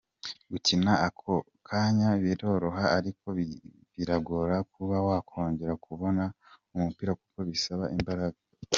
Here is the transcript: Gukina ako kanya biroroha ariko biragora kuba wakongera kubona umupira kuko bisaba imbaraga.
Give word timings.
Gukina 0.51 0.91
ako 1.07 1.33
kanya 1.67 2.09
biroroha 2.21 2.83
ariko 2.97 3.25
biragora 3.95 4.55
kuba 4.73 4.95
wakongera 5.07 5.73
kubona 5.85 6.23
umupira 6.75 7.11
kuko 7.21 7.39
bisaba 7.49 7.85
imbaraga. 7.97 8.39